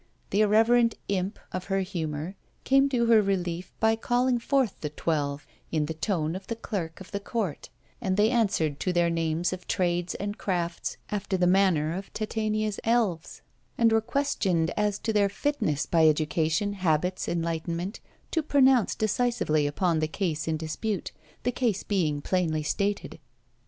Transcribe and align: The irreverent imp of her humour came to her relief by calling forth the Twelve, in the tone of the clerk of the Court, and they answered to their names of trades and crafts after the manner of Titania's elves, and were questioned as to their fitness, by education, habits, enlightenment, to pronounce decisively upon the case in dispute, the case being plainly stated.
The 0.31 0.41
irreverent 0.41 0.95
imp 1.09 1.37
of 1.51 1.65
her 1.65 1.81
humour 1.81 2.35
came 2.63 2.89
to 2.89 3.05
her 3.05 3.21
relief 3.21 3.71
by 3.79 3.95
calling 3.95 4.39
forth 4.39 4.79
the 4.81 4.89
Twelve, 4.89 5.45
in 5.71 5.85
the 5.85 5.93
tone 5.93 6.35
of 6.35 6.47
the 6.47 6.55
clerk 6.55 6.99
of 6.99 7.11
the 7.11 7.19
Court, 7.19 7.69
and 8.01 8.17
they 8.17 8.31
answered 8.31 8.79
to 8.79 8.91
their 8.91 9.11
names 9.11 9.53
of 9.53 9.67
trades 9.67 10.15
and 10.15 10.39
crafts 10.39 10.97
after 11.11 11.37
the 11.37 11.45
manner 11.45 11.93
of 11.95 12.11
Titania's 12.13 12.79
elves, 12.83 13.43
and 13.77 13.91
were 13.91 14.01
questioned 14.01 14.71
as 14.75 14.97
to 14.97 15.13
their 15.13 15.29
fitness, 15.29 15.85
by 15.85 16.07
education, 16.07 16.73
habits, 16.73 17.27
enlightenment, 17.29 17.99
to 18.31 18.41
pronounce 18.41 18.95
decisively 18.95 19.67
upon 19.67 19.99
the 19.99 20.07
case 20.07 20.47
in 20.47 20.57
dispute, 20.57 21.11
the 21.43 21.51
case 21.51 21.83
being 21.83 22.23
plainly 22.23 22.63
stated. 22.63 23.19